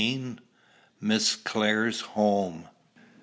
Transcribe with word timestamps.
MISS 0.99 1.35
CLARE'S 1.35 2.01
HOME. 2.17 2.67